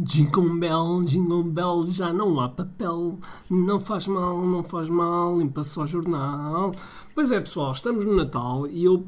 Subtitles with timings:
[0.00, 3.18] Jingle bell, jingle bell, já não há papel.
[3.50, 6.72] Não faz mal, não faz mal, limpa só jornal.
[7.14, 9.04] Pois é, pessoal, estamos no Natal e eu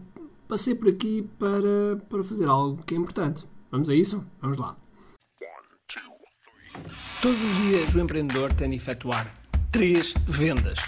[0.48, 3.46] passei por aqui para, para fazer algo que é importante.
[3.70, 4.24] Vamos a isso?
[4.40, 4.76] Vamos lá.
[7.22, 9.32] Todos os dias o empreendedor tem de efetuar
[9.70, 10.80] três vendas: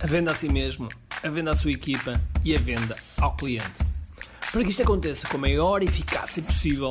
[0.00, 0.88] a venda a si mesmo,
[1.20, 2.12] a venda à sua equipa
[2.44, 3.84] e a venda ao cliente.
[4.52, 6.90] Para que isto aconteça com a maior eficácia possível,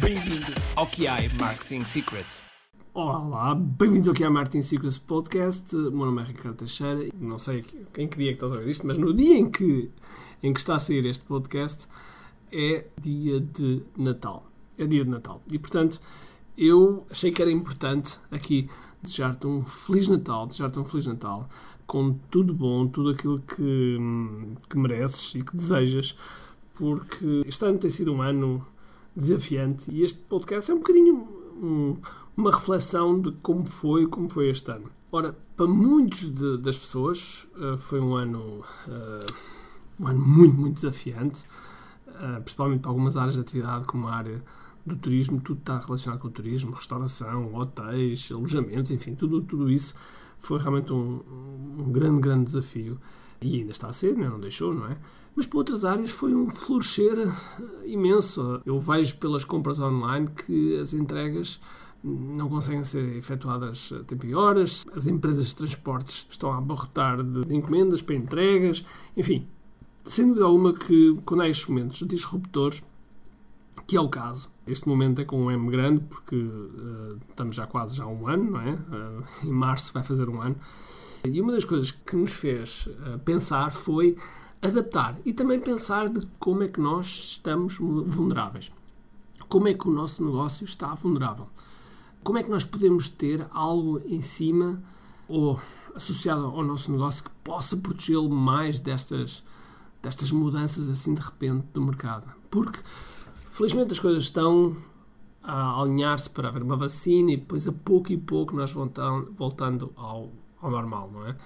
[0.00, 2.42] Bem-vindo ao QI Marketing Secrets.
[2.94, 5.76] Olá, bem-vindos ao QI Marketing Secrets Podcast.
[5.76, 7.10] O meu nome é Ricardo Teixeira.
[7.20, 7.62] Não sei
[7.98, 9.90] em que dia que estás a ver isto, mas no dia em que,
[10.42, 11.86] em que está a sair este podcast
[12.50, 14.50] é dia de Natal.
[14.78, 15.42] É dia de Natal.
[15.52, 16.00] E portanto
[16.56, 18.70] eu achei que era importante aqui
[19.02, 21.46] desejar-te um Feliz Natal, desejar-te um Feliz Natal
[21.86, 23.98] com tudo bom, tudo aquilo que,
[24.70, 26.16] que mereces e que desejas,
[26.74, 28.66] porque este ano tem sido um ano
[29.16, 31.14] desafiante e este podcast é um bocadinho
[31.56, 31.96] um,
[32.36, 34.90] uma reflexão de como foi, como foi este ano.
[35.10, 39.32] Ora, para muitos de, das pessoas uh, foi um ano, uh,
[39.98, 41.46] um ano muito, muito desafiante,
[42.08, 44.44] uh, principalmente para algumas áreas de atividade, como a área
[44.84, 49.94] do turismo, tudo está relacionado com o turismo, restauração, hotéis, alojamentos, enfim, tudo, tudo isso
[50.38, 51.22] foi realmente um,
[51.78, 53.00] um grande, grande desafio.
[53.40, 54.28] E ainda está a ser, não, é?
[54.28, 54.96] não deixou, não é?
[55.34, 57.32] Mas para outras áreas foi um florescer eh,
[57.84, 58.60] imenso.
[58.64, 61.60] Eu vejo pelas compras online que as entregas
[62.02, 67.22] não conseguem ser efetuadas a tempo e horas, as empresas de transportes estão a abarrotar
[67.22, 68.84] de, encomendas para entregas,
[69.16, 69.46] enfim,
[70.04, 72.82] sem dúvida alguma que quando há estes momentos disruptores,
[73.86, 74.50] que é o caso.
[74.66, 78.52] Este momento é com um M grande porque uh, estamos já quase já um ano,
[78.52, 78.72] não é?
[78.72, 80.56] Uh, em março vai fazer um ano.
[81.28, 84.16] E uma das coisas que nos fez uh, pensar foi
[84.62, 88.72] adaptar e também pensar de como é que nós estamos vulneráveis.
[89.48, 91.48] Como é que o nosso negócio está vulnerável?
[92.24, 94.82] Como é que nós podemos ter algo em cima
[95.28, 95.60] ou
[95.94, 99.44] associado ao nosso negócio que possa protegê-lo mais destas,
[100.02, 102.26] destas mudanças assim de repente do mercado?
[102.50, 102.80] Porque
[103.56, 104.76] Felizmente as coisas estão
[105.42, 109.92] a alinhar-se para haver uma vacina e depois a pouco e pouco nós voltando, voltando
[109.96, 110.30] ao,
[110.60, 111.36] ao normal, não é?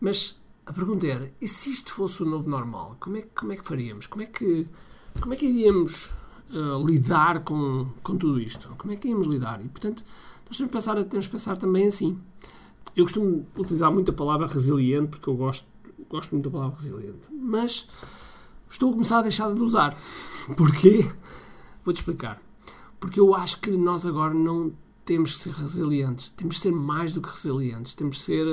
[0.00, 3.56] Mas a pergunta era, e se isto fosse o novo normal, como é, como é
[3.56, 4.06] que faríamos?
[4.06, 4.66] Como é que,
[5.20, 6.14] como é que iríamos
[6.50, 8.68] uh, lidar com, com tudo isto?
[8.78, 9.64] Como é que iríamos lidar?
[9.64, 10.04] E, portanto,
[10.46, 12.18] nós temos que pensar, temos que pensar também assim.
[12.96, 15.66] Eu costumo utilizar muito a palavra resiliente, porque eu gosto,
[16.08, 17.28] gosto muito da palavra resiliente.
[17.32, 17.88] Mas
[18.68, 19.96] estou a começar a deixar de usar.
[20.56, 21.10] Porquê?
[21.84, 22.40] Vou-te explicar.
[23.00, 24.72] Porque eu acho que nós agora não
[25.04, 26.30] temos que ser resilientes.
[26.30, 27.94] Temos que ser mais do que resilientes.
[27.94, 28.46] Temos que ser.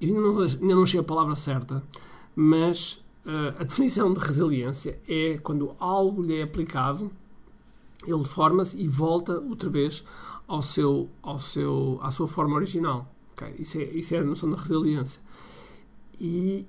[0.00, 1.82] Eu ainda não, ainda não achei a palavra certa,
[2.34, 7.10] mas uh, a definição de resiliência é quando algo lhe é aplicado,
[8.06, 10.04] ele deforma-se e volta outra vez
[10.48, 13.12] ao seu, ao seu, à sua forma original.
[13.32, 13.54] Okay?
[13.58, 15.20] Isso, é, isso é a noção da resiliência.
[16.18, 16.66] E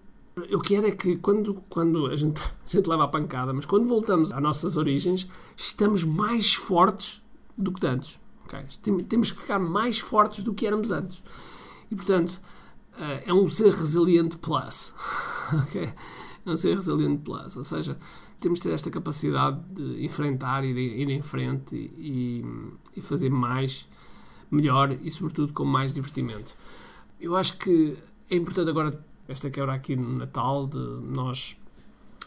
[0.50, 3.88] eu quero é que quando, quando a, gente, a gente leva a pancada, mas quando
[3.88, 7.22] voltamos às nossas origens, estamos mais fortes
[7.58, 8.20] do que antes.
[8.52, 9.04] Okay?
[9.04, 11.24] Temos que ficar mais fortes do que éramos antes.
[11.90, 12.42] E portanto,
[13.00, 14.94] eh, é um ser resiliente plus.
[15.68, 15.90] Okay?
[16.46, 17.58] É um ser resiliente plus.
[17.58, 17.98] Ou seja,
[18.40, 22.42] temos de ter esta capacidade de enfrentar de ir em frente e,
[22.96, 23.88] e fazer mais,
[24.50, 26.56] melhor e, sobretudo, com mais divertimento.
[27.20, 27.98] Eu acho que
[28.30, 28.98] é importante agora
[29.28, 31.58] esta quebra aqui no Natal, de nós,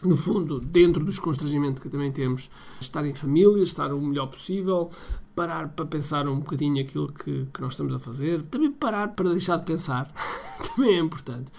[0.03, 2.49] no fundo, dentro dos constrangimentos que também temos,
[2.79, 4.89] estar em família, estar o melhor possível,
[5.35, 9.29] parar para pensar um bocadinho aquilo que, que nós estamos a fazer, também parar para
[9.29, 10.11] deixar de pensar,
[10.75, 11.51] também é importante,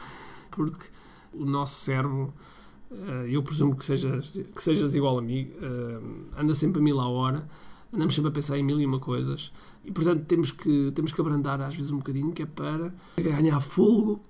[0.50, 0.86] porque
[1.32, 2.32] o nosso cérebro,
[2.90, 6.00] eh, eu presumo que sejas, que sejas igual a mim, eh,
[6.40, 7.46] anda sempre a mil a hora,
[7.92, 9.52] andamos sempre a pensar em mil e uma coisas.
[9.84, 13.60] E portanto temos que, temos que abrandar às vezes um bocadinho que é para ganhar
[13.60, 14.20] fogo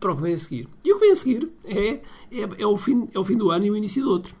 [0.00, 0.68] para o que vem a seguir.
[0.84, 2.02] E o que vem a seguir é, é,
[2.58, 4.34] é, o, fim, é o fim do ano e o início do outro.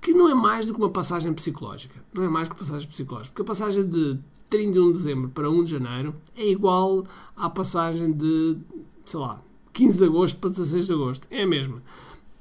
[0.00, 2.02] Que não é mais do que uma passagem psicológica.
[2.12, 3.32] Não é mais que uma passagem psicológica.
[3.32, 7.04] Porque a passagem de 31 de dezembro para 1 de janeiro é igual
[7.36, 8.56] à passagem de,
[9.04, 9.40] sei lá,
[9.72, 11.28] 15 de agosto para 16 de agosto.
[11.30, 11.82] É a mesma.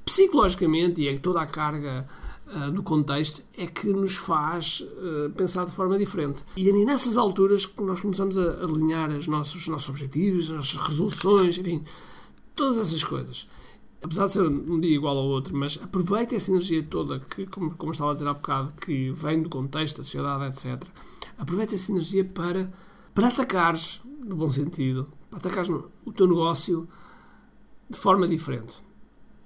[0.04, 2.08] Psicologicamente, e é toda a carga
[2.48, 6.44] uh, do contexto é que nos faz uh, pensar de forma diferente.
[6.58, 10.58] E é nessas alturas que nós começamos a alinhar os nossos, os nossos objetivos, as
[10.58, 11.84] nossas resoluções, enfim,
[12.56, 13.48] todas essas coisas.
[14.02, 17.76] Apesar de ser um dia igual ao outro, mas aproveita essa energia toda que, como,
[17.76, 20.88] como estava a dizer há bocado, que vem do contexto, da sociedade, etc.
[21.38, 22.72] Aproveita essa energia para,
[23.14, 26.88] para atacares, no bom sentido, para atacares o teu negócio
[27.90, 28.84] de forma diferente.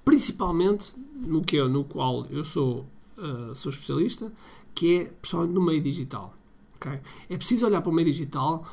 [0.06, 2.86] Principalmente no que eu, no qual eu sou,
[3.18, 4.32] uh, sou especialista,
[4.76, 6.36] que é pessoalmente no meio digital.
[6.76, 7.00] Okay?
[7.30, 8.64] É preciso olhar para o meio digital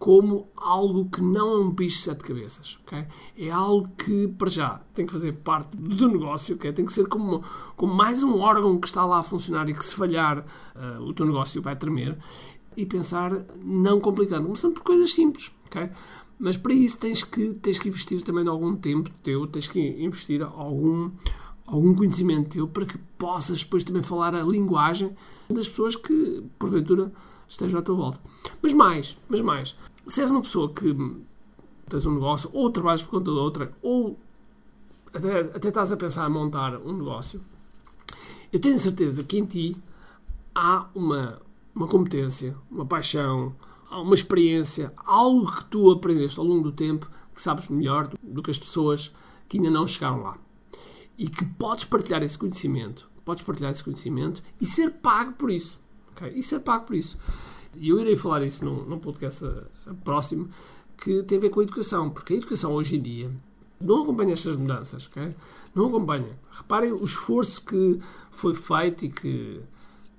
[0.00, 2.78] como algo que não é um bicho de sete cabeças.
[2.86, 3.06] Okay?
[3.36, 6.72] É algo que, para já, tem que fazer parte do negócio, okay?
[6.72, 7.44] tem que ser como,
[7.76, 11.12] como mais um órgão que está lá a funcionar e que, se falhar, uh, o
[11.12, 12.16] teu negócio vai tremer.
[12.74, 15.52] E pensar, não complicando, começando por coisas simples.
[15.66, 15.90] Okay?
[16.38, 20.42] Mas para isso tens que, tens que investir também algum tempo teu, tens que investir
[20.42, 21.10] algum,
[21.66, 25.14] algum conhecimento teu para que possas depois também falar a linguagem
[25.50, 27.12] das pessoas que, porventura,
[27.50, 28.20] estejam à tua volta.
[28.62, 29.76] Mas mais, mas mais,
[30.06, 30.96] se és uma pessoa que
[31.88, 34.18] tens um negócio, ou trabalhas por conta de outra, ou
[35.12, 37.40] até, até estás a pensar em montar um negócio,
[38.52, 39.76] eu tenho certeza que em ti
[40.54, 41.42] há uma,
[41.74, 43.54] uma competência, uma paixão,
[43.90, 48.42] uma experiência, algo que tu aprendeste ao longo do tempo que sabes melhor do, do
[48.42, 49.12] que as pessoas
[49.48, 50.38] que ainda não chegaram lá.
[51.18, 55.80] E que podes partilhar esse conhecimento, podes partilhar esse conhecimento e ser pago por isso.
[56.12, 56.32] Okay?
[56.34, 57.18] E ser pago por isso.
[57.74, 59.46] E eu irei falar isso num, num podcast
[60.04, 60.48] próximo
[60.96, 63.30] que tem a ver com a educação, porque a educação hoje em dia
[63.80, 65.34] não acompanha estas mudanças, ok?
[65.74, 66.38] Não acompanha.
[66.50, 67.98] Reparem o esforço que
[68.30, 69.60] foi feito e que,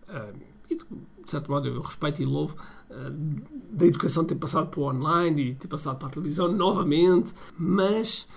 [0.10, 0.36] uh,
[0.70, 2.56] e de certo modo, eu respeito e louvo
[2.90, 3.42] uh,
[3.72, 8.28] da educação ter passado para o online e ter passado para a televisão novamente, mas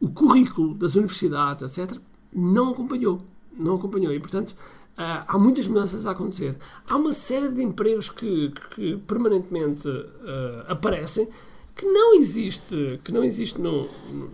[0.00, 2.00] o currículo das universidades, etc.,
[2.32, 3.22] não acompanhou.
[3.52, 4.12] Não acompanhou.
[4.12, 4.54] E, portanto,
[4.96, 6.56] Uh, há muitas mudanças a acontecer.
[6.88, 11.28] Há uma série de empregos que, que permanentemente uh, aparecem
[11.74, 13.86] que não existe, que não existe no,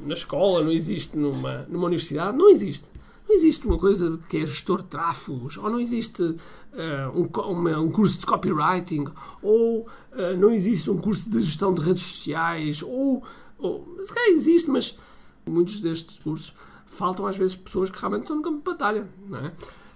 [0.06, 2.88] na escola, não existe numa, numa universidade, não existe.
[3.28, 6.36] Não existe uma coisa que é gestor de tráfegos, ou não existe uh,
[7.12, 9.06] um, uma, um, curso de copywriting,
[9.42, 9.88] ou
[10.38, 13.24] não existe um curso de gestão de redes sociais, ou,
[13.58, 14.96] ou se calhar existe, mas
[15.44, 16.54] muitos destes cursos
[16.86, 19.52] faltam às vezes pessoas que realmente estão no campo de batalha, não é?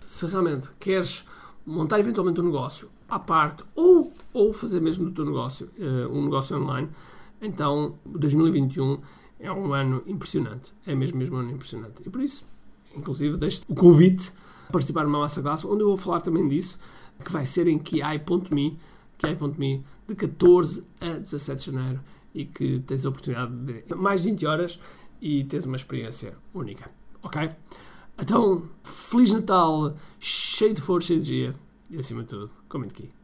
[0.07, 1.27] Se realmente queres
[1.65, 6.25] montar eventualmente um negócio à parte ou, ou fazer mesmo do teu negócio uh, um
[6.25, 6.89] negócio online,
[7.41, 9.01] então 2021
[9.39, 10.75] é um ano impressionante.
[10.87, 12.03] É mesmo, mesmo um ano impressionante.
[12.05, 12.45] E por isso,
[12.95, 14.33] inclusive, deixo o convite
[14.69, 16.79] a participar numa massa classe, onde eu vou falar também disso,
[17.25, 18.79] que vai ser em kiai.me,
[19.19, 22.01] kiai.me, de 14 a 17 de janeiro,
[22.35, 24.81] e que tens a oportunidade de mais 20 horas
[25.21, 26.91] e tens uma experiência única.
[27.23, 27.51] Ok?
[28.19, 31.55] Então, Feliz Natal, cheio de força e energia
[31.91, 33.16] e, acima de tudo, comente aqui.